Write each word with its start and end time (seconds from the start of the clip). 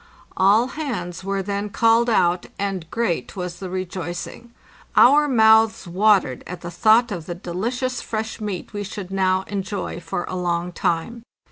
All 0.35 0.69
hands 0.69 1.23
were 1.23 1.43
then 1.43 1.69
called 1.69 2.09
out, 2.09 2.47
and 2.57 2.89
great 2.89 3.35
was 3.35 3.59
the 3.59 3.69
rejoicing. 3.69 4.51
Our 4.95 5.27
mouths 5.27 5.87
watered 5.87 6.43
at 6.47 6.61
the 6.61 6.71
thought 6.71 7.11
of 7.11 7.27
the 7.27 7.35
delicious 7.35 8.01
fresh 8.01 8.41
meat 8.41 8.73
we 8.73 8.81
should 8.83 9.11
now 9.11 9.43
enjoy 9.45 9.99
for 9.99 10.23
a 10.23 10.35
long 10.35 10.71
time. 10.71 11.21